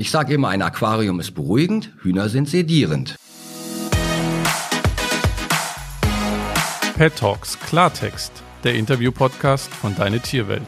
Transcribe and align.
Ich 0.00 0.10
sage 0.10 0.32
immer, 0.32 0.48
ein 0.48 0.62
Aquarium 0.62 1.20
ist 1.20 1.32
beruhigend, 1.32 1.92
Hühner 2.00 2.30
sind 2.30 2.48
sedierend. 2.48 3.16
Pet 6.96 7.14
Talks 7.16 7.60
Klartext, 7.60 8.32
der 8.64 8.76
Interview-Podcast 8.76 9.68
von 9.74 9.94
Deine 9.94 10.20
Tierwelt. 10.20 10.62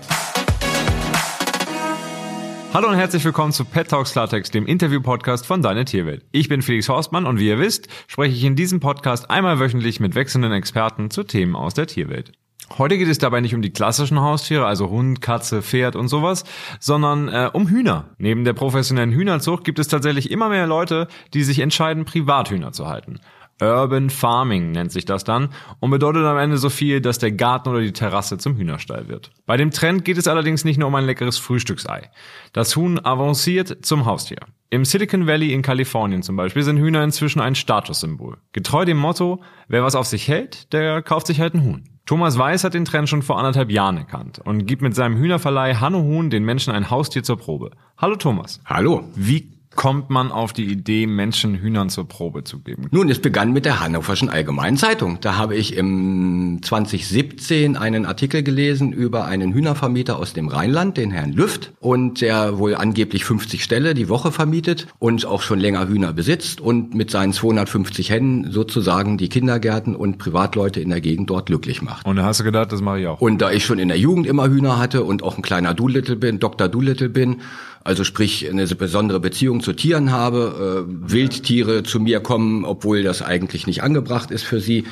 Hallo 2.75 2.89
und 2.89 2.97
herzlich 2.97 3.25
willkommen 3.25 3.53
zu 3.53 3.65
Pet 3.65 3.89
Talks 3.89 4.13
Klartext, 4.13 4.53
dem 4.53 4.67
Interview-Podcast 4.67 5.47
von 5.47 5.63
Deine 5.63 5.87
Tierwelt. 5.87 6.27
Ich 6.31 6.51
bin 6.51 6.61
Felix 6.61 6.91
Horstmann 6.91 7.25
und 7.25 7.39
wie 7.39 7.49
ihr 7.49 7.59
wisst, 7.59 7.89
spreche 8.09 8.37
ich 8.37 8.45
in 8.45 8.55
diesem 8.55 8.81
Podcast 8.81 9.31
einmal 9.31 9.59
wöchentlich 9.59 9.99
mit 9.99 10.15
wechselnden 10.15 10.53
Experten 10.53 11.11
zu 11.11 11.25
Themen 11.25 11.57
aus 11.57 11.73
der 11.73 11.87
Tierwelt. 11.87 12.33
Heute 12.79 12.97
geht 12.97 13.09
es 13.09 13.19
dabei 13.19 13.41
nicht 13.41 13.55
um 13.55 13.63
die 13.63 13.73
klassischen 13.73 14.21
Haustiere, 14.21 14.67
also 14.67 14.89
Hund, 14.89 15.21
Katze, 15.21 15.63
Pferd 15.63 15.97
und 15.97 16.09
sowas, 16.09 16.45
sondern 16.81 17.29
äh, 17.29 17.51
um 17.53 17.69
Hühner. 17.69 18.11
Neben 18.19 18.45
der 18.45 18.55
professionellen 18.55 19.13
Hühnerzucht 19.13 19.65
gibt 19.65 19.79
es 19.79 19.89
tatsächlich 19.89 20.31
immer 20.31 20.49
mehr 20.49 20.67
Leute, 20.67 21.09
die 21.35 21.43
sich 21.43 21.59
entscheiden, 21.59 22.05
Privathühner 22.05 22.73
zu 22.73 22.89
halten. 22.89 23.21
Urban 23.61 24.11
Farming 24.11 24.73
nennt 24.73 24.91
sich 24.91 25.05
das 25.05 25.25
dann 25.25 25.51
und 25.79 25.91
bedeutet 25.91 26.25
am 26.25 26.39
Ende 26.39 26.59
so 26.59 26.69
viel, 26.69 27.01
dass 27.01 27.19
der 27.19 27.31
Garten 27.33 27.69
oder 27.69 27.81
die 27.81 27.93
Terrasse 27.93 28.39
zum 28.39 28.57
Hühnerstall 28.57 29.09
wird. 29.09 29.31
Bei 29.47 29.57
dem 29.57 29.71
Trend 29.71 30.05
geht 30.05 30.19
es 30.19 30.27
allerdings 30.27 30.65
nicht 30.65 30.79
nur 30.79 30.89
um 30.89 30.95
ein 30.95 31.05
leckeres 31.05 31.39
Frühstücksei. 31.39 32.11
Das 32.53 32.75
Huhn 32.75 32.99
avanciert 33.05 33.85
zum 33.85 34.05
Haustier. 34.05 34.41
Im 34.71 34.85
Silicon 34.85 35.27
Valley 35.27 35.53
in 35.53 35.63
Kalifornien 35.63 36.23
zum 36.23 36.35
Beispiel 36.35 36.63
sind 36.63 36.79
Hühner 36.79 37.05
inzwischen 37.05 37.41
ein 37.41 37.55
Statussymbol. 37.55 38.39
Getreu 38.53 38.85
dem 38.85 38.97
Motto, 38.97 39.43
wer 39.69 39.85
was 39.85 39.95
auf 39.95 40.07
sich 40.07 40.27
hält, 40.29 40.73
der 40.73 41.03
kauft 41.03 41.27
sich 41.27 41.41
halt 41.41 41.55
ein 41.55 41.63
Huhn. 41.63 41.85
Thomas 42.05 42.37
Weiß 42.37 42.65
hat 42.65 42.75
den 42.75 42.85
Trend 42.85 43.09
schon 43.09 43.23
vor 43.23 43.39
anderthalb 43.39 43.71
Jahren 43.71 43.97
erkannt 43.97 44.41
und 44.45 44.67
gibt 44.67 44.83
mit 44.83 44.95
seinem 44.95 45.17
Hühnerverleih 45.17 45.77
Hanno 45.77 46.03
Huhn 46.03 46.31
den 46.31 46.45
Menschen 46.45 46.73
ein 46.73 46.91
Haustier 46.91 47.23
zur 47.23 47.39
Probe. 47.39 47.71
Hallo 47.97 48.17
Thomas. 48.17 48.61
Hallo. 48.65 49.05
Wie 49.15 49.62
kommt 49.75 50.11
man 50.11 50.31
auf 50.31 50.53
die 50.53 50.65
Idee, 50.65 51.07
Menschen 51.07 51.55
Hühnern 51.55 51.89
zur 51.89 52.07
Probe 52.07 52.45
zu 52.45 52.61
geben? 52.61 52.87
Nun, 52.91 53.09
es 53.09 53.21
begann 53.21 53.53
mit 53.53 53.65
der 53.65 53.81
Hannoverschen 53.81 54.29
Allgemeinen 54.29 54.77
Zeitung. 54.77 55.19
Da 55.21 55.37
habe 55.37 55.57
ich 55.57 55.77
im 55.77 56.61
2017 56.63 57.77
einen 57.77 58.07
Artikel 58.07 58.43
gelesen 58.43 58.93
über 58.93 59.25
einen 59.25 59.53
Hühnervermieter 59.53 60.19
aus 60.19 60.33
dem 60.33 60.49
Rheinland, 60.49 60.97
den 60.97 61.11
Herrn 61.11 61.33
Lüft, 61.33 61.73
und 61.81 62.21
der 62.21 62.59
wohl 62.59 62.75
angeblich 62.75 63.25
50 63.25 63.63
Ställe 63.63 63.95
die 63.95 64.09
Woche 64.09 64.33
vermietet 64.33 64.87
und 64.99 65.27
auch 65.27 65.43
schon 65.43 65.59
länger 65.59 65.89
Hühner 65.89 66.13
besitzt 66.13 66.61
und 66.61 66.95
mit 66.95 67.11
seinen 67.11 67.33
250 67.33 68.11
Hennen 68.11 68.51
sozusagen 68.51 69.19
die 69.19 69.29
Kindergärten 69.29 69.97
und 69.97 70.19
Privatleute 70.19 70.81
in 70.81 70.91
der 70.91 71.01
Gegend 71.01 71.31
dort 71.31 71.47
glücklich 71.47 71.83
macht. 71.83 72.07
Und 72.07 72.17
da 72.17 72.25
hast 72.25 72.41
du 72.41 72.45
gedacht, 72.45 72.73
das 72.73 72.81
mache 72.81 73.01
ich 73.01 73.07
auch. 73.07 73.21
Und 73.21 73.39
da 73.41 73.51
ich 73.51 73.65
schon 73.65 73.79
in 73.79 73.89
der 73.89 73.99
Jugend 73.99 74.27
immer 74.27 74.49
Hühner 74.49 74.79
hatte 74.79 75.05
und 75.05 75.23
auch 75.23 75.37
ein 75.37 75.43
kleiner 75.43 75.75
Doolittle 75.75 76.17
bin, 76.17 76.39
Dr. 76.39 76.69
Doolittle 76.69 77.09
bin, 77.09 77.41
also 77.85 78.05
sprich 78.05 78.49
eine 78.49 78.67
besondere 78.67 79.19
Beziehung 79.21 79.61
zu 79.63 79.73
Tieren 79.73 80.13
habe, 80.13 80.87
äh, 80.87 81.11
Wildtiere 81.13 81.83
zu 81.83 82.01
mir 82.01 82.21
kommen, 82.21 82.65
obwohl 82.65 83.03
das 83.03 83.23
eigentlich 83.23 83.67
nicht 83.67 83.83
angebracht 83.83 84.31
ist 84.31 84.43
für 84.43 84.61
sie 84.61 84.85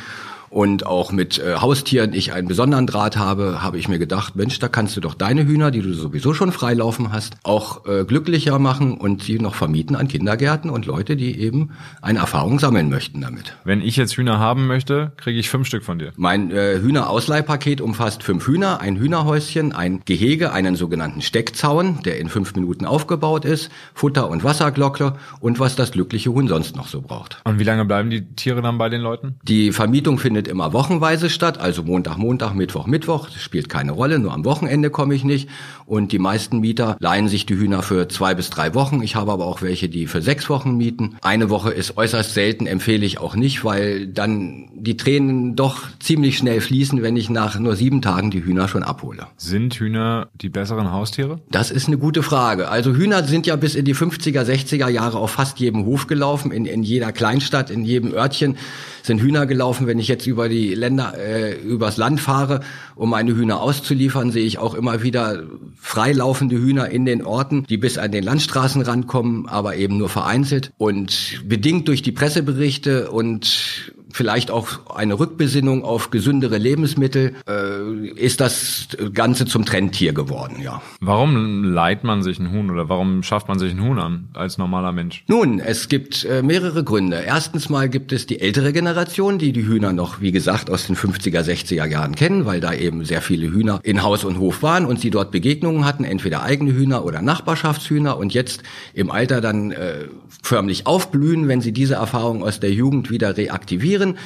und 0.50 0.84
auch 0.84 1.12
mit 1.12 1.38
äh, 1.38 1.56
Haustieren 1.56 2.12
ich 2.12 2.32
einen 2.32 2.48
besonderen 2.48 2.86
Draht 2.86 3.16
habe, 3.16 3.62
habe 3.62 3.78
ich 3.78 3.88
mir 3.88 3.98
gedacht, 3.98 4.36
Mensch, 4.36 4.58
da 4.58 4.68
kannst 4.68 4.96
du 4.96 5.00
doch 5.00 5.14
deine 5.14 5.46
Hühner, 5.46 5.70
die 5.70 5.80
du 5.80 5.92
sowieso 5.94 6.34
schon 6.34 6.52
freilaufen 6.52 7.12
hast, 7.12 7.36
auch 7.44 7.86
äh, 7.86 8.04
glücklicher 8.04 8.58
machen 8.58 8.94
und 8.98 9.22
sie 9.22 9.38
noch 9.38 9.54
vermieten 9.54 9.96
an 9.96 10.08
Kindergärten 10.08 10.68
und 10.68 10.86
Leute, 10.86 11.16
die 11.16 11.38
eben 11.38 11.70
eine 12.02 12.18
Erfahrung 12.18 12.58
sammeln 12.58 12.90
möchten 12.90 13.20
damit. 13.20 13.56
Wenn 13.64 13.80
ich 13.80 13.96
jetzt 13.96 14.16
Hühner 14.16 14.38
haben 14.38 14.66
möchte, 14.66 15.12
kriege 15.16 15.38
ich 15.38 15.48
fünf 15.48 15.68
Stück 15.68 15.84
von 15.84 15.98
dir. 15.98 16.12
Mein 16.16 16.50
äh, 16.50 16.78
Hühnerausleihpaket 16.80 17.80
umfasst 17.80 18.22
fünf 18.22 18.46
Hühner, 18.46 18.80
ein 18.80 18.96
Hühnerhäuschen, 18.96 19.72
ein 19.72 20.02
Gehege, 20.04 20.52
einen 20.52 20.74
sogenannten 20.74 21.22
Steckzaun, 21.22 22.02
der 22.04 22.18
in 22.18 22.28
fünf 22.28 22.54
Minuten 22.56 22.86
aufgebaut 22.86 23.44
ist, 23.44 23.70
Futter 23.94 24.28
und 24.28 24.42
Wasserglocke 24.42 25.14
und 25.40 25.60
was 25.60 25.76
das 25.76 25.92
glückliche 25.92 26.32
Huhn 26.32 26.48
sonst 26.48 26.74
noch 26.74 26.88
so 26.88 27.00
braucht. 27.00 27.40
Und 27.44 27.60
wie 27.60 27.64
lange 27.64 27.84
bleiben 27.84 28.10
die 28.10 28.26
Tiere 28.34 28.62
dann 28.62 28.78
bei 28.78 28.88
den 28.88 29.00
Leuten? 29.00 29.36
Die 29.42 29.70
Vermietung 29.70 30.18
findet 30.18 30.39
immer 30.48 30.72
wochenweise 30.72 31.30
statt, 31.30 31.58
also 31.58 31.82
Montag, 31.82 32.18
Montag, 32.18 32.54
Mittwoch, 32.54 32.86
Mittwoch. 32.86 33.28
Das 33.28 33.42
spielt 33.42 33.68
keine 33.68 33.92
Rolle, 33.92 34.18
nur 34.18 34.32
am 34.32 34.44
Wochenende 34.44 34.90
komme 34.90 35.14
ich 35.14 35.24
nicht. 35.24 35.48
Und 35.86 36.12
die 36.12 36.18
meisten 36.18 36.60
Mieter 36.60 36.96
leihen 37.00 37.28
sich 37.28 37.46
die 37.46 37.56
Hühner 37.56 37.82
für 37.82 38.08
zwei 38.08 38.34
bis 38.34 38.50
drei 38.50 38.74
Wochen. 38.74 39.02
Ich 39.02 39.16
habe 39.16 39.32
aber 39.32 39.46
auch 39.46 39.62
welche, 39.62 39.88
die 39.88 40.06
für 40.06 40.22
sechs 40.22 40.48
Wochen 40.48 40.76
mieten. 40.76 41.16
Eine 41.22 41.50
Woche 41.50 41.70
ist 41.70 41.96
äußerst 41.96 42.34
selten, 42.34 42.66
empfehle 42.66 43.04
ich 43.04 43.18
auch 43.18 43.34
nicht, 43.34 43.64
weil 43.64 44.06
dann 44.06 44.68
die 44.74 44.96
Tränen 44.96 45.56
doch 45.56 45.82
ziemlich 45.98 46.38
schnell 46.38 46.60
fließen, 46.60 47.02
wenn 47.02 47.16
ich 47.16 47.30
nach 47.30 47.58
nur 47.58 47.76
sieben 47.76 48.02
Tagen 48.02 48.30
die 48.30 48.44
Hühner 48.44 48.68
schon 48.68 48.82
abhole. 48.82 49.26
Sind 49.36 49.74
Hühner 49.74 50.28
die 50.40 50.48
besseren 50.48 50.92
Haustiere? 50.92 51.40
Das 51.50 51.70
ist 51.70 51.88
eine 51.88 51.98
gute 51.98 52.22
Frage. 52.22 52.68
Also 52.68 52.94
Hühner 52.94 53.24
sind 53.24 53.46
ja 53.46 53.56
bis 53.56 53.74
in 53.74 53.84
die 53.84 53.94
50er, 53.94 54.42
60er 54.42 54.88
Jahre 54.88 55.18
auf 55.18 55.32
fast 55.32 55.58
jedem 55.58 55.84
Hof 55.84 56.06
gelaufen, 56.06 56.52
in, 56.52 56.66
in 56.66 56.82
jeder 56.82 57.12
Kleinstadt, 57.12 57.70
in 57.70 57.84
jedem 57.84 58.12
Örtchen 58.12 58.56
sind 59.02 59.20
Hühner 59.20 59.46
gelaufen. 59.46 59.86
Wenn 59.86 59.98
ich 59.98 60.08
jetzt 60.08 60.26
über 60.30 60.48
die 60.48 60.74
Länder, 60.74 61.14
äh, 61.18 61.60
übers 61.60 61.96
Land 61.96 62.20
fahre, 62.20 62.60
um 62.94 63.10
meine 63.10 63.36
Hühner 63.36 63.60
auszuliefern, 63.60 64.30
sehe 64.30 64.46
ich 64.46 64.58
auch 64.58 64.74
immer 64.74 65.02
wieder 65.02 65.42
freilaufende 65.76 66.56
Hühner 66.56 66.88
in 66.88 67.04
den 67.04 67.24
Orten, 67.24 67.66
die 67.68 67.76
bis 67.76 67.98
an 67.98 68.12
den 68.12 68.24
Landstraßen 68.24 68.80
rankommen, 68.82 69.48
aber 69.48 69.76
eben 69.76 69.98
nur 69.98 70.08
vereinzelt. 70.08 70.72
Und 70.78 71.42
bedingt 71.44 71.88
durch 71.88 72.02
die 72.02 72.12
Presseberichte 72.12 73.10
und 73.10 73.92
vielleicht 74.12 74.50
auch 74.50 74.94
eine 74.94 75.18
Rückbesinnung 75.18 75.84
auf 75.84 76.10
gesündere 76.10 76.58
Lebensmittel, 76.58 77.34
äh, 77.48 78.08
ist 78.08 78.40
das 78.40 78.88
Ganze 79.12 79.46
zum 79.46 79.64
Trendtier 79.64 80.12
geworden, 80.12 80.56
ja. 80.62 80.82
Warum 81.00 81.64
leiht 81.64 82.04
man 82.04 82.22
sich 82.22 82.38
ein 82.38 82.50
Huhn 82.52 82.70
oder 82.70 82.88
warum 82.88 83.22
schafft 83.22 83.48
man 83.48 83.58
sich 83.58 83.72
ein 83.72 83.82
Huhn 83.82 83.98
an 83.98 84.28
als 84.34 84.58
normaler 84.58 84.92
Mensch? 84.92 85.24
Nun, 85.28 85.60
es 85.60 85.88
gibt 85.88 86.24
äh, 86.24 86.42
mehrere 86.42 86.84
Gründe. 86.84 87.22
Erstens 87.24 87.68
mal 87.68 87.88
gibt 87.88 88.12
es 88.12 88.26
die 88.26 88.40
ältere 88.40 88.72
Generation, 88.72 89.38
die 89.38 89.52
die 89.52 89.66
Hühner 89.66 89.92
noch, 89.92 90.20
wie 90.20 90.32
gesagt, 90.32 90.70
aus 90.70 90.86
den 90.86 90.96
50er, 90.96 91.42
60er 91.42 91.86
Jahren 91.86 92.14
kennen, 92.14 92.46
weil 92.46 92.60
da 92.60 92.72
eben 92.72 93.04
sehr 93.04 93.22
viele 93.22 93.50
Hühner 93.50 93.80
in 93.82 94.02
Haus 94.02 94.24
und 94.24 94.38
Hof 94.38 94.62
waren 94.62 94.86
und 94.86 95.00
sie 95.00 95.10
dort 95.10 95.30
Begegnungen 95.30 95.84
hatten, 95.84 96.04
entweder 96.04 96.42
eigene 96.42 96.72
Hühner 96.72 97.04
oder 97.04 97.22
Nachbarschaftshühner 97.22 98.16
und 98.16 98.34
jetzt 98.34 98.62
im 98.94 99.10
Alter 99.10 99.40
dann 99.40 99.72
äh, 99.72 100.08
förmlich 100.42 100.86
aufblühen, 100.86 101.48
wenn 101.48 101.60
sie 101.60 101.72
diese 101.72 101.94
Erfahrung 101.94 102.42
aus 102.42 102.60
der 102.60 102.72
Jugend 102.72 103.10
wieder 103.10 103.36
reaktivieren 103.36 103.99
reagieren 104.00 104.16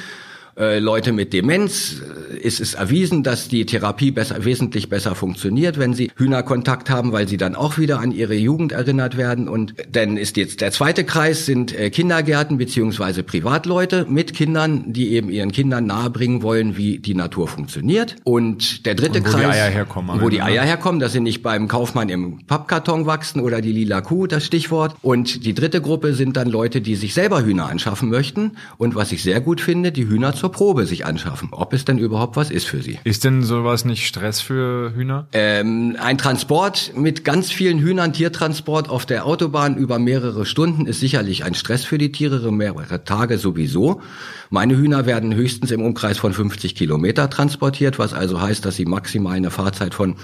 äh, 0.57 0.79
Leute 0.79 1.11
mit 1.11 1.33
Demenz 1.33 2.01
äh, 2.31 2.37
ist 2.37 2.61
es 2.61 2.75
erwiesen, 2.75 3.23
dass 3.23 3.47
die 3.49 3.65
Therapie 3.65 4.11
besser, 4.11 4.45
wesentlich 4.45 4.89
besser 4.89 5.15
funktioniert, 5.15 5.77
wenn 5.77 5.93
sie 5.93 6.11
Hühnerkontakt 6.15 6.89
haben, 6.89 7.11
weil 7.11 7.27
sie 7.27 7.37
dann 7.37 7.55
auch 7.55 7.77
wieder 7.77 7.99
an 7.99 8.11
ihre 8.11 8.35
Jugend 8.35 8.71
erinnert 8.71 9.17
werden. 9.17 9.49
Und 9.49 9.73
dann 9.91 10.15
ist 10.15 10.37
jetzt 10.37 10.61
der 10.61 10.71
zweite 10.71 11.03
Kreis 11.03 11.45
sind 11.45 11.77
äh, 11.77 11.89
Kindergärten 11.89 12.57
beziehungsweise 12.57 13.23
Privatleute 13.23 14.05
mit 14.09 14.33
Kindern, 14.33 14.93
die 14.93 15.13
eben 15.13 15.29
ihren 15.29 15.51
Kindern 15.51 15.87
nahebringen 15.87 16.41
wollen, 16.41 16.77
wie 16.77 16.99
die 16.99 17.15
Natur 17.15 17.47
funktioniert. 17.47 18.15
Und 18.23 18.85
der 18.85 18.95
dritte 18.95 19.19
Und 19.19 19.27
wo 19.27 19.31
Kreis, 19.31 19.41
die 19.41 19.61
Eier 19.61 19.69
herkommen. 19.69 20.21
wo 20.21 20.29
die 20.29 20.37
ne? 20.37 20.45
Eier 20.45 20.63
herkommen, 20.63 20.99
dass 21.01 21.11
sie 21.11 21.19
nicht 21.19 21.43
beim 21.43 21.67
Kaufmann 21.67 22.07
im 22.09 22.45
Pappkarton 22.45 23.05
wachsen 23.05 23.41
oder 23.41 23.61
die 23.61 23.73
lila 23.73 24.01
Kuh, 24.01 24.27
das 24.27 24.45
Stichwort. 24.45 24.95
Und 25.01 25.45
die 25.45 25.53
dritte 25.53 25.81
Gruppe 25.81 26.13
sind 26.13 26.37
dann 26.37 26.49
Leute, 26.49 26.79
die 26.79 26.95
sich 26.95 27.13
selber 27.13 27.43
Hühner 27.43 27.67
anschaffen 27.67 28.09
möchten. 28.09 28.53
Und 28.77 28.95
was 28.95 29.11
ich 29.11 29.21
sehr 29.21 29.41
gut 29.41 29.59
finde, 29.59 29.91
die 29.91 30.07
Hühner 30.07 30.33
zur 30.45 30.51
Probe 30.51 30.85
sich 30.85 31.07
anschaffen, 31.07 31.49
ob 31.53 31.73
es 31.73 31.85
denn 31.85 31.97
überhaupt 31.97 32.35
was 32.35 32.51
ist 32.51 32.67
für 32.67 32.79
sie. 32.79 32.99
Ist 33.03 33.23
denn 33.23 33.41
sowas 33.41 33.83
nicht 33.83 34.05
Stress 34.05 34.41
für 34.41 34.93
Hühner? 34.93 35.27
Ähm, 35.31 35.97
ein 35.99 36.19
Transport 36.19 36.91
mit 36.95 37.25
ganz 37.25 37.51
vielen 37.51 37.79
Hühnern, 37.79 38.13
Tiertransport 38.13 38.87
auf 38.87 39.07
der 39.07 39.25
Autobahn 39.25 39.75
über 39.75 39.97
mehrere 39.97 40.45
Stunden 40.45 40.85
ist 40.85 40.99
sicherlich 40.99 41.43
ein 41.43 41.55
Stress 41.55 41.83
für 41.83 41.97
die 41.97 42.11
Tiere, 42.11 42.51
mehrere 42.51 43.03
Tage 43.03 43.39
sowieso. 43.39 44.03
Meine 44.51 44.77
Hühner 44.77 45.07
werden 45.07 45.33
höchstens 45.33 45.71
im 45.71 45.81
Umkreis 45.81 46.19
von 46.19 46.31
50 46.31 46.75
Kilometer 46.75 47.27
transportiert, 47.31 47.97
was 47.97 48.13
also 48.13 48.39
heißt, 48.39 48.63
dass 48.65 48.75
sie 48.75 48.85
maximal 48.85 49.33
eine 49.35 49.49
Fahrzeit 49.49 49.95
von 49.95 50.15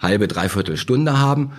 halbe, 0.00 0.28
dreiviertel 0.28 0.78
Stunde 0.78 1.18
haben. 1.18 1.52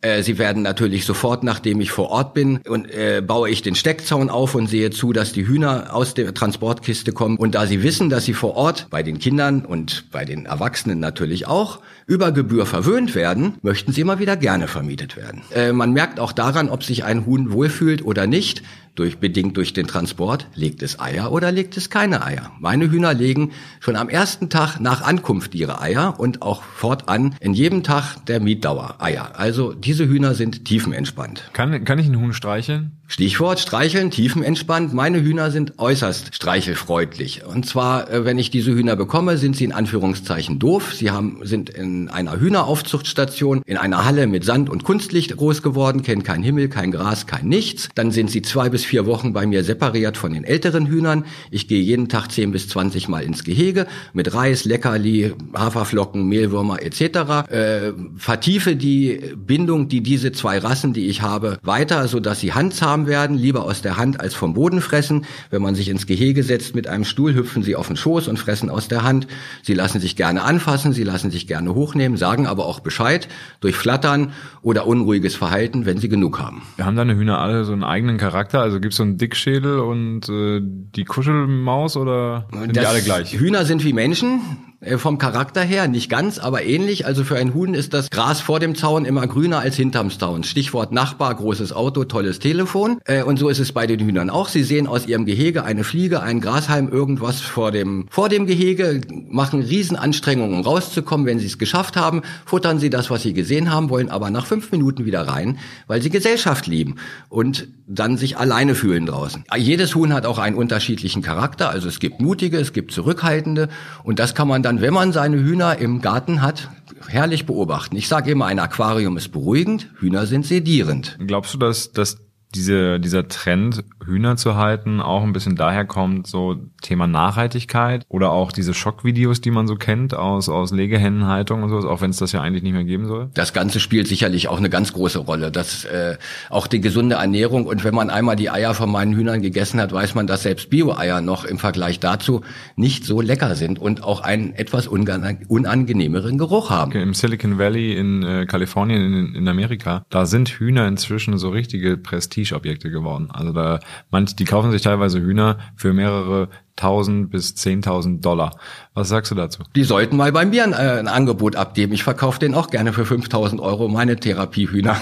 Äh, 0.00 0.22
Sie 0.22 0.38
werden 0.38 0.62
natürlich 0.62 1.04
sofort, 1.04 1.42
nachdem 1.42 1.80
ich 1.80 1.90
vor 1.90 2.10
Ort 2.10 2.34
bin, 2.34 2.58
und 2.68 2.90
äh, 2.90 3.22
baue 3.26 3.50
ich 3.50 3.62
den 3.62 3.74
Steckzaun 3.74 4.30
auf 4.30 4.54
und 4.54 4.68
sehe 4.68 4.90
zu, 4.90 5.12
dass 5.12 5.32
die 5.32 5.46
Hühner 5.46 5.94
aus 5.94 6.14
der 6.14 6.32
Transportkiste 6.34 7.12
kommen. 7.12 7.36
Und 7.36 7.54
da 7.54 7.66
Sie 7.66 7.82
wissen, 7.82 8.10
dass 8.10 8.24
Sie 8.24 8.34
vor 8.34 8.54
Ort 8.56 8.88
bei 8.90 9.02
den 9.02 9.18
Kindern 9.18 9.64
und 9.64 10.10
bei 10.10 10.24
den 10.24 10.46
Erwachsenen 10.46 11.00
natürlich 11.00 11.46
auch 11.46 11.80
über 12.06 12.30
Gebühr 12.30 12.66
verwöhnt 12.66 13.14
werden, 13.14 13.54
möchten 13.62 13.92
sie 13.92 14.00
immer 14.00 14.18
wieder 14.20 14.36
gerne 14.36 14.68
vermietet 14.68 15.16
werden. 15.16 15.42
Äh, 15.52 15.72
man 15.72 15.92
merkt 15.92 16.20
auch 16.20 16.32
daran, 16.32 16.68
ob 16.68 16.84
sich 16.84 17.04
ein 17.04 17.26
Huhn 17.26 17.52
wohlfühlt 17.52 18.04
oder 18.04 18.26
nicht, 18.26 18.62
durch, 18.98 19.18
bedingt 19.18 19.56
durch 19.56 19.72
den 19.72 19.86
Transport, 19.86 20.48
legt 20.54 20.82
es 20.82 20.98
Eier 20.98 21.30
oder 21.32 21.52
legt 21.52 21.76
es 21.76 21.90
keine 21.90 22.24
Eier. 22.24 22.50
Meine 22.58 22.90
Hühner 22.90 23.14
legen 23.14 23.52
schon 23.80 23.96
am 23.96 24.08
ersten 24.08 24.50
Tag 24.50 24.80
nach 24.80 25.02
Ankunft 25.02 25.54
ihre 25.54 25.80
Eier 25.80 26.18
und 26.18 26.42
auch 26.42 26.62
fortan 26.62 27.36
in 27.40 27.54
jedem 27.54 27.82
Tag 27.82 28.16
der 28.26 28.40
Mietdauer 28.40 28.96
Eier. 28.98 29.38
Also 29.38 29.72
diese 29.72 30.08
Hühner 30.08 30.34
sind 30.34 30.64
tiefenentspannt. 30.64 31.50
Kann, 31.52 31.84
kann 31.84 31.98
ich 31.98 32.06
einen 32.06 32.20
Huhn 32.20 32.32
streicheln? 32.32 32.95
Stichwort 33.08 33.60
streicheln, 33.60 34.10
tiefenentspannt. 34.10 34.92
Meine 34.92 35.22
Hühner 35.22 35.50
sind 35.50 35.78
äußerst 35.78 36.34
streichelfreundlich. 36.34 37.44
Und 37.44 37.64
zwar, 37.64 38.10
äh, 38.10 38.24
wenn 38.24 38.38
ich 38.38 38.50
diese 38.50 38.72
Hühner 38.72 38.96
bekomme, 38.96 39.38
sind 39.38 39.56
sie 39.56 39.64
in 39.64 39.72
Anführungszeichen 39.72 40.58
doof. 40.58 40.92
Sie 40.92 41.10
haben, 41.10 41.38
sind 41.42 41.70
in 41.70 42.08
einer 42.08 42.40
Hühneraufzuchtstation 42.40 43.62
in 43.64 43.76
einer 43.76 44.04
Halle 44.04 44.26
mit 44.26 44.44
Sand 44.44 44.68
und 44.68 44.82
Kunstlicht 44.82 45.36
groß 45.36 45.62
geworden, 45.62 46.02
kennen 46.02 46.24
kein 46.24 46.42
Himmel, 46.42 46.68
kein 46.68 46.90
Gras, 46.90 47.26
kein 47.26 47.46
nichts. 47.46 47.88
Dann 47.94 48.10
sind 48.10 48.30
sie 48.30 48.42
zwei 48.42 48.68
bis 48.68 48.84
vier 48.84 49.06
Wochen 49.06 49.32
bei 49.32 49.46
mir 49.46 49.62
separiert 49.62 50.16
von 50.16 50.32
den 50.32 50.44
älteren 50.44 50.86
Hühnern. 50.86 51.24
Ich 51.50 51.68
gehe 51.68 51.80
jeden 51.80 52.08
Tag 52.08 52.32
zehn 52.32 52.50
bis 52.50 52.68
zwanzig 52.68 53.08
Mal 53.08 53.22
ins 53.22 53.44
Gehege 53.44 53.86
mit 54.14 54.34
Reis, 54.34 54.64
Leckerli, 54.64 55.32
Haferflocken, 55.54 56.26
Mehlwürmer 56.26 56.82
etc. 56.82 57.50
Äh, 57.50 57.92
vertiefe 58.16 58.74
die 58.74 59.20
Bindung, 59.36 59.88
die 59.88 60.00
diese 60.00 60.32
zwei 60.32 60.58
Rassen, 60.58 60.92
die 60.92 61.06
ich 61.06 61.22
habe, 61.22 61.58
weiter, 61.62 62.08
so 62.08 62.18
dass 62.18 62.40
sie 62.40 62.52
handsam 62.96 63.06
werden, 63.06 63.36
lieber 63.36 63.64
aus 63.64 63.82
der 63.82 63.96
Hand 63.96 64.20
als 64.20 64.34
vom 64.34 64.54
Boden 64.54 64.80
fressen. 64.80 65.24
Wenn 65.50 65.62
man 65.62 65.74
sich 65.74 65.88
ins 65.88 66.06
Gehege 66.06 66.42
setzt 66.42 66.74
mit 66.74 66.86
einem 66.86 67.04
Stuhl, 67.04 67.34
hüpfen 67.34 67.62
sie 67.62 67.76
auf 67.76 67.88
den 67.88 67.96
Schoß 67.96 68.28
und 68.28 68.38
fressen 68.38 68.70
aus 68.70 68.88
der 68.88 69.02
Hand. 69.02 69.26
Sie 69.62 69.74
lassen 69.74 70.00
sich 70.00 70.16
gerne 70.16 70.42
anfassen, 70.42 70.92
sie 70.92 71.04
lassen 71.04 71.30
sich 71.30 71.46
gerne 71.46 71.74
hochnehmen, 71.74 72.16
sagen 72.16 72.46
aber 72.46 72.66
auch 72.66 72.80
Bescheid 72.80 73.28
durch 73.60 73.76
Flattern 73.76 74.32
oder 74.62 74.86
unruhiges 74.86 75.34
Verhalten, 75.34 75.84
wenn 75.84 75.98
sie 75.98 76.08
genug 76.08 76.38
haben. 76.38 76.62
Wir 76.76 76.86
haben 76.86 76.96
deine 76.96 77.16
Hühner 77.16 77.38
alle 77.38 77.64
so 77.64 77.72
einen 77.72 77.84
eigenen 77.84 78.16
Charakter? 78.16 78.60
Also 78.60 78.80
gibt's 78.80 78.96
so 78.96 79.02
einen 79.02 79.18
Dickschädel 79.18 79.78
und 79.80 80.28
äh, 80.28 80.60
die 80.62 81.04
Kuschelmaus 81.04 81.96
oder 81.96 82.46
sind 82.50 82.76
das 82.76 82.82
die 82.82 82.86
alle 82.86 83.02
gleich? 83.02 83.38
Hühner 83.38 83.64
sind 83.64 83.84
wie 83.84 83.92
Menschen. 83.92 84.40
Äh, 84.80 84.98
vom 84.98 85.16
Charakter 85.16 85.62
her, 85.62 85.88
nicht 85.88 86.10
ganz, 86.10 86.38
aber 86.38 86.62
ähnlich. 86.62 87.06
Also 87.06 87.24
für 87.24 87.36
ein 87.36 87.54
Huhn 87.54 87.72
ist 87.72 87.94
das 87.94 88.10
Gras 88.10 88.40
vor 88.40 88.60
dem 88.60 88.74
Zaun 88.74 89.06
immer 89.06 89.26
grüner 89.26 89.60
als 89.60 89.76
hinterm 89.76 90.10
Zaun. 90.10 90.44
Stichwort 90.44 90.92
Nachbar, 90.92 91.34
großes 91.34 91.72
Auto, 91.72 92.04
tolles 92.04 92.40
Telefon. 92.40 92.98
Äh, 93.04 93.22
und 93.22 93.38
so 93.38 93.48
ist 93.48 93.58
es 93.58 93.72
bei 93.72 93.86
den 93.86 94.00
Hühnern 94.00 94.28
auch. 94.28 94.48
Sie 94.48 94.62
sehen 94.64 94.86
aus 94.86 95.06
ihrem 95.06 95.24
Gehege 95.24 95.64
eine 95.64 95.82
Fliege, 95.82 96.22
ein 96.22 96.42
Grashalm, 96.42 96.90
irgendwas 96.90 97.40
vor 97.40 97.72
dem, 97.72 98.06
vor 98.10 98.28
dem 98.28 98.46
Gehege, 98.46 99.00
machen 99.30 99.62
Riesenanstrengungen, 99.62 100.58
um 100.58 100.64
rauszukommen. 100.64 101.26
Wenn 101.26 101.38
sie 101.38 101.46
es 101.46 101.56
geschafft 101.56 101.96
haben, 101.96 102.20
futtern 102.44 102.78
sie 102.78 102.90
das, 102.90 103.10
was 103.10 103.22
sie 103.22 103.32
gesehen 103.32 103.72
haben, 103.72 103.88
wollen 103.88 104.10
aber 104.10 104.30
nach 104.30 104.44
fünf 104.44 104.72
Minuten 104.72 105.06
wieder 105.06 105.22
rein, 105.22 105.58
weil 105.86 106.02
sie 106.02 106.10
Gesellschaft 106.10 106.66
lieben 106.66 106.96
und 107.30 107.68
dann 107.86 108.18
sich 108.18 108.36
alleine 108.36 108.74
fühlen 108.74 109.06
draußen. 109.06 109.44
Jedes 109.56 109.94
Huhn 109.94 110.12
hat 110.12 110.26
auch 110.26 110.38
einen 110.38 110.56
unterschiedlichen 110.56 111.22
Charakter. 111.22 111.70
Also 111.70 111.88
es 111.88 112.00
gibt 112.00 112.20
mutige, 112.20 112.58
es 112.58 112.72
gibt 112.72 112.92
zurückhaltende 112.92 113.68
und 114.02 114.18
das 114.18 114.34
kann 114.34 114.48
man 114.48 114.65
dann, 114.66 114.80
wenn 114.80 114.92
man 114.92 115.12
seine 115.12 115.36
Hühner 115.36 115.78
im 115.78 116.00
Garten 116.00 116.42
hat, 116.42 116.68
herrlich 117.06 117.46
beobachten. 117.46 117.94
Ich 117.94 118.08
sage 118.08 118.32
immer, 118.32 118.46
ein 118.46 118.58
Aquarium 118.58 119.16
ist 119.16 119.28
beruhigend, 119.28 119.88
Hühner 120.00 120.26
sind 120.26 120.44
sedierend. 120.44 121.16
Glaubst 121.24 121.54
du, 121.54 121.58
dass, 121.58 121.92
dass 121.92 122.18
diese, 122.56 122.98
dieser 122.98 123.28
Trend, 123.28 123.84
Hühner 124.04 124.36
zu 124.36 124.56
halten, 124.56 125.00
auch 125.00 125.22
ein 125.22 125.32
bisschen 125.32 125.56
daher 125.56 125.84
kommt, 125.84 126.26
so 126.26 126.56
Thema 126.80 127.06
Nachhaltigkeit 127.06 128.04
oder 128.08 128.30
auch 128.30 128.52
diese 128.52 128.72
Schockvideos, 128.72 129.40
die 129.40 129.50
man 129.50 129.66
so 129.66 129.76
kennt 129.76 130.14
aus, 130.14 130.48
aus 130.48 130.72
Legehennenhaltung 130.72 131.62
und 131.62 131.70
sowas, 131.70 131.84
auch 131.84 132.00
wenn 132.00 132.10
es 132.10 132.16
das 132.16 132.32
ja 132.32 132.40
eigentlich 132.40 132.62
nicht 132.62 132.72
mehr 132.72 132.84
geben 132.84 133.06
soll? 133.06 133.30
Das 133.34 133.52
Ganze 133.52 133.80
spielt 133.80 134.06
sicherlich 134.06 134.48
auch 134.48 134.58
eine 134.58 134.70
ganz 134.70 134.92
große 134.92 135.18
Rolle. 135.18 135.50
Das, 135.50 135.84
äh, 135.84 136.16
auch 136.50 136.66
die 136.66 136.80
gesunde 136.80 137.16
Ernährung 137.16 137.66
und 137.66 137.84
wenn 137.84 137.94
man 137.94 138.10
einmal 138.10 138.36
die 138.36 138.50
Eier 138.50 138.74
von 138.74 138.90
meinen 138.90 139.14
Hühnern 139.14 139.42
gegessen 139.42 139.80
hat, 139.80 139.92
weiß 139.92 140.14
man, 140.14 140.26
dass 140.26 140.42
selbst 140.42 140.70
Bio-Eier 140.70 141.20
noch 141.20 141.44
im 141.44 141.58
Vergleich 141.58 142.00
dazu 142.00 142.42
nicht 142.76 143.04
so 143.04 143.20
lecker 143.20 143.54
sind 143.54 143.78
und 143.78 144.02
auch 144.02 144.20
einen 144.20 144.54
etwas 144.54 144.86
unangenehmeren 144.86 146.38
Geruch 146.38 146.70
haben. 146.70 146.92
Okay, 146.92 147.02
Im 147.02 147.14
Silicon 147.14 147.58
Valley 147.58 147.94
in 147.94 148.22
äh, 148.22 148.46
Kalifornien, 148.46 149.02
in, 149.02 149.34
in 149.34 149.48
Amerika, 149.48 150.04
da 150.10 150.26
sind 150.26 150.48
Hühner 150.48 150.86
inzwischen 150.86 151.36
so 151.38 151.50
richtige 151.50 151.96
Prestigeobjekte 152.46 152.90
geworden. 152.90 153.30
Also 153.30 153.52
da 153.52 153.80
manch, 154.10 154.36
die 154.36 154.44
kaufen 154.44 154.70
sich 154.70 154.82
teilweise 154.82 155.20
Hühner 155.20 155.58
für 155.76 155.92
mehrere 155.92 156.48
1000 156.76 157.30
bis 157.30 157.54
10.000 157.54 158.20
Dollar. 158.20 158.58
Was 158.92 159.08
sagst 159.08 159.30
du 159.30 159.34
dazu? 159.34 159.62
Die 159.74 159.84
sollten 159.84 160.16
mal 160.16 160.32
bei 160.32 160.44
mir 160.44 160.64
ein, 160.64 160.72
äh, 160.72 160.98
ein 160.98 161.08
Angebot 161.08 161.56
abgeben. 161.56 161.92
Ich 161.92 162.02
verkaufe 162.02 162.38
den 162.38 162.54
auch 162.54 162.70
gerne 162.70 162.92
für 162.92 163.02
5.000 163.02 163.60
Euro, 163.60 163.88
meine 163.88 164.16
Therapiehühner. 164.16 164.96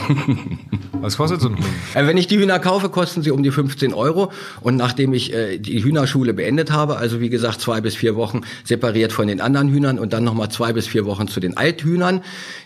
Was 1.00 1.16
kostet 1.16 1.40
so 1.40 1.48
ein 1.48 1.56
Huhn? 1.56 1.64
Äh, 1.94 2.06
wenn 2.06 2.16
ich 2.16 2.26
die 2.26 2.38
Hühner 2.38 2.58
kaufe, 2.58 2.88
kosten 2.88 3.22
sie 3.22 3.30
um 3.30 3.42
die 3.42 3.50
15 3.50 3.92
Euro. 3.92 4.32
Und 4.60 4.76
nachdem 4.76 5.12
ich 5.12 5.32
äh, 5.32 5.58
die 5.58 5.82
Hühnerschule 5.82 6.32
beendet 6.32 6.70
habe, 6.72 6.96
also 6.96 7.20
wie 7.20 7.28
gesagt 7.28 7.60
zwei 7.60 7.80
bis 7.80 7.94
vier 7.94 8.16
Wochen 8.16 8.42
separiert 8.64 9.12
von 9.12 9.26
den 9.26 9.40
anderen 9.40 9.68
Hühnern 9.68 9.98
und 9.98 10.12
dann 10.12 10.24
nochmal 10.24 10.48
zwei 10.50 10.72
bis 10.72 10.86
vier 10.86 11.04
Wochen 11.06 11.28
zu 11.28 11.40
den 11.40 11.56
Althühnern. 11.56 12.22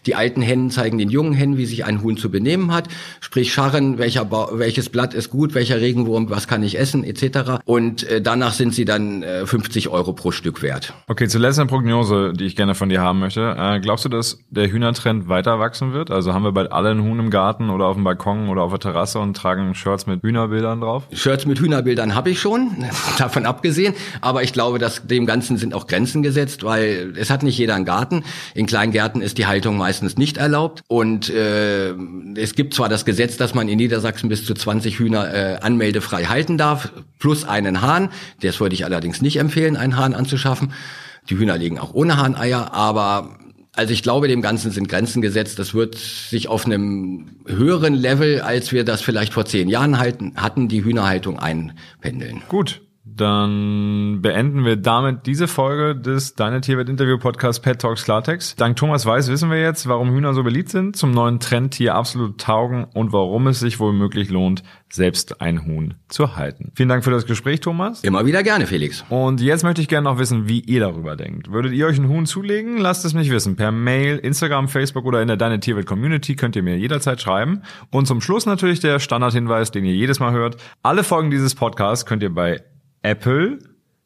Die 0.06 0.14
alten 0.14 0.40
Hennen 0.40 0.70
zeigen 0.70 0.98
den 0.98 1.10
jungen 1.10 1.32
Hennen, 1.32 1.56
wie 1.56 1.66
sich 1.66 1.84
ein 1.84 2.02
Huhn 2.02 2.16
zu 2.16 2.30
benehmen 2.30 2.72
hat. 2.72 2.88
Sprich 3.20 3.52
scharren, 3.52 3.98
welcher 3.98 4.24
ba 4.24 4.48
welches 4.52 4.88
Blatt 4.88 5.14
ist 5.14 5.30
gut, 5.30 5.54
welcher 5.54 5.80
Regenwurm, 5.80 6.30
was 6.30 6.46
kann 6.48 6.62
ich 6.62 6.78
essen, 6.78 7.04
etc. 7.04 7.60
Und 7.64 8.04
äh, 8.04 8.22
danach 8.22 8.54
sind 8.54 8.74
sie 8.74 8.84
dann 8.84 8.97
dann 8.98 9.22
äh, 9.22 9.46
50 9.46 9.88
Euro 9.88 10.12
pro 10.12 10.30
Stück 10.30 10.62
wert. 10.62 10.92
Okay, 11.06 11.28
zuletzt 11.28 11.58
eine 11.58 11.68
Prognose, 11.68 12.32
die 12.32 12.44
ich 12.44 12.56
gerne 12.56 12.74
von 12.74 12.88
dir 12.88 13.00
haben 13.00 13.18
möchte. 13.18 13.56
Äh, 13.58 13.80
glaubst 13.80 14.04
du, 14.04 14.08
dass 14.08 14.40
der 14.50 14.70
Hühnertrend 14.70 15.28
weiter 15.28 15.58
wachsen 15.58 15.92
wird? 15.92 16.10
Also 16.10 16.34
haben 16.34 16.42
wir 16.42 16.52
bald 16.52 16.72
alle 16.72 16.90
einen 16.90 17.02
Huhn 17.02 17.18
im 17.18 17.30
Garten 17.30 17.70
oder 17.70 17.86
auf 17.86 17.96
dem 17.96 18.04
Balkon 18.04 18.48
oder 18.48 18.62
auf 18.62 18.70
der 18.72 18.80
Terrasse 18.80 19.18
und 19.18 19.36
tragen 19.36 19.74
Shirts 19.74 20.06
mit 20.06 20.22
Hühnerbildern 20.22 20.80
drauf? 20.80 21.04
Shirts 21.12 21.46
mit 21.46 21.60
Hühnerbildern 21.60 22.14
habe 22.14 22.30
ich 22.30 22.40
schon, 22.40 22.70
davon 23.18 23.46
abgesehen. 23.46 23.94
Aber 24.20 24.42
ich 24.42 24.52
glaube, 24.52 24.78
dass 24.78 25.06
dem 25.06 25.26
Ganzen 25.26 25.56
sind 25.56 25.74
auch 25.74 25.86
Grenzen 25.86 26.22
gesetzt, 26.22 26.64
weil 26.64 27.14
es 27.16 27.30
hat 27.30 27.42
nicht 27.42 27.58
jeder 27.58 27.74
einen 27.74 27.84
Garten. 27.84 28.24
In 28.54 28.66
Kleingärten 28.66 29.22
ist 29.22 29.38
die 29.38 29.46
Haltung 29.46 29.76
meistens 29.76 30.16
nicht 30.16 30.36
erlaubt. 30.36 30.82
Und 30.88 31.30
äh, 31.30 31.94
es 32.36 32.54
gibt 32.54 32.74
zwar 32.74 32.88
das 32.88 33.04
Gesetz, 33.04 33.36
dass 33.36 33.54
man 33.54 33.68
in 33.68 33.78
Niedersachsen 33.78 34.28
bis 34.28 34.44
zu 34.44 34.54
20 34.54 34.98
Hühner 34.98 35.32
äh, 35.32 35.58
anmeldefrei 35.60 36.24
halten 36.24 36.58
darf, 36.58 36.90
plus 37.18 37.44
einen 37.44 37.82
Hahn. 37.82 38.10
Das 38.42 38.60
würde 38.60 38.74
ich 38.74 38.84
allerdings 38.88 39.22
nicht 39.22 39.36
empfehlen, 39.36 39.76
einen 39.76 39.96
Hahn 39.96 40.14
anzuschaffen. 40.14 40.72
Die 41.28 41.38
Hühner 41.38 41.58
legen 41.58 41.78
auch 41.78 41.94
ohne 41.94 42.16
Hahn 42.16 42.34
Eier, 42.34 42.72
aber 42.72 43.38
also 43.76 43.92
ich 43.92 44.02
glaube, 44.02 44.26
dem 44.26 44.42
Ganzen 44.42 44.72
sind 44.72 44.88
Grenzen 44.88 45.22
gesetzt. 45.22 45.58
Das 45.58 45.72
wird 45.72 45.94
sich 45.94 46.48
auf 46.48 46.66
einem 46.66 47.36
höheren 47.46 47.94
Level, 47.94 48.40
als 48.40 48.72
wir 48.72 48.84
das 48.84 49.02
vielleicht 49.02 49.32
vor 49.32 49.44
zehn 49.44 49.68
Jahren 49.68 49.98
halten, 49.98 50.32
hatten, 50.36 50.68
die 50.68 50.82
Hühnerhaltung 50.82 51.38
einpendeln. 51.38 52.42
Gut, 52.48 52.80
dann 53.16 54.20
beenden 54.22 54.64
wir 54.64 54.76
damit 54.76 55.26
diese 55.26 55.48
Folge 55.48 55.96
des 55.96 56.34
Deine 56.34 56.60
Tierwelt 56.60 56.88
Interview 56.88 57.18
Podcast 57.18 57.62
Pet 57.62 57.80
Talks 57.80 58.04
Klartext. 58.04 58.60
Dank 58.60 58.76
Thomas 58.76 59.06
Weiß 59.06 59.28
wissen 59.28 59.50
wir 59.50 59.60
jetzt, 59.60 59.88
warum 59.88 60.10
Hühner 60.10 60.34
so 60.34 60.42
beliebt 60.42 60.68
sind, 60.68 60.96
zum 60.96 61.10
neuen 61.10 61.40
Trend 61.40 61.74
hier 61.74 61.94
absolut 61.94 62.38
taugen 62.38 62.86
und 62.94 63.12
warum 63.12 63.46
es 63.46 63.60
sich 63.60 63.80
wohl 63.80 63.92
möglich 63.92 64.30
lohnt, 64.30 64.62
selbst 64.90 65.40
ein 65.40 65.66
Huhn 65.66 65.94
zu 66.08 66.36
halten. 66.36 66.72
Vielen 66.74 66.88
Dank 66.88 67.04
für 67.04 67.10
das 67.10 67.26
Gespräch, 67.26 67.60
Thomas. 67.60 68.02
Immer 68.02 68.24
wieder 68.26 68.42
gerne, 68.42 68.66
Felix. 68.66 69.04
Und 69.08 69.40
jetzt 69.40 69.62
möchte 69.62 69.82
ich 69.82 69.88
gerne 69.88 70.08
noch 70.08 70.18
wissen, 70.18 70.48
wie 70.48 70.60
ihr 70.60 70.80
darüber 70.80 71.16
denkt. 71.16 71.50
Würdet 71.50 71.72
ihr 71.72 71.86
euch 71.86 71.98
ein 71.98 72.08
Huhn 72.08 72.26
zulegen? 72.26 72.78
Lasst 72.78 73.04
es 73.04 73.14
mich 73.14 73.30
wissen. 73.30 73.56
Per 73.56 73.70
Mail, 73.70 74.18
Instagram, 74.18 74.68
Facebook 74.68 75.04
oder 75.04 75.20
in 75.20 75.28
der 75.28 75.36
Deine 75.36 75.60
Tierwelt 75.60 75.86
Community 75.86 76.36
könnt 76.36 76.56
ihr 76.56 76.62
mir 76.62 76.78
jederzeit 76.78 77.20
schreiben. 77.20 77.62
Und 77.90 78.06
zum 78.06 78.20
Schluss 78.20 78.46
natürlich 78.46 78.80
der 78.80 78.98
Standardhinweis, 78.98 79.70
den 79.70 79.84
ihr 79.84 79.94
jedes 79.94 80.20
Mal 80.20 80.32
hört. 80.32 80.56
Alle 80.82 81.04
Folgen 81.04 81.30
dieses 81.30 81.54
Podcasts 81.54 82.06
könnt 82.06 82.22
ihr 82.22 82.34
bei 82.34 82.62
Apple, 83.02 83.58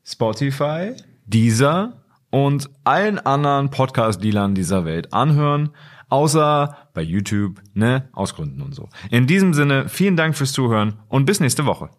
Spotify, 0.05 0.95
Deezer 1.27 2.03
und 2.31 2.71
allen 2.85 3.19
anderen 3.19 3.71
Podcast-Dealern 3.71 4.55
dieser 4.55 4.85
Welt 4.85 5.13
anhören, 5.13 5.71
außer 6.09 6.77
bei 6.95 7.03
YouTube, 7.03 7.61
ne, 7.75 8.09
aus 8.13 8.35
Gründen 8.35 8.63
und 8.63 8.75
so. 8.75 8.89
In 9.11 9.27
diesem 9.27 9.55
Sinne, 9.55 9.89
vielen 9.89 10.17
Dank 10.17 10.37
fürs 10.37 10.53
Zuhören 10.53 10.95
und 11.09 11.25
bis 11.25 11.41
nächste 11.41 11.67
Woche. 11.67 11.91